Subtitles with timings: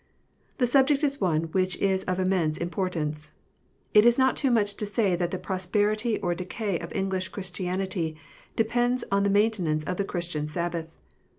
[0.57, 3.33] The subject is one which is of immense importance.
[3.93, 8.15] It is not too much to say that the prosperity or decay of English Christianity
[8.55, 10.91] depends on the maintenance of the Christian Sabbath.